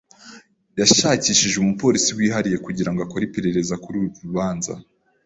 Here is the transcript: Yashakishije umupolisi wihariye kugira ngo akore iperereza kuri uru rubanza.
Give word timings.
Yashakishije 0.79 1.55
umupolisi 1.59 2.09
wihariye 2.17 2.57
kugira 2.65 2.89
ngo 2.91 2.99
akore 3.05 3.23
iperereza 3.25 3.75
kuri 3.83 3.95
uru 3.99 4.09
rubanza. 4.27 4.73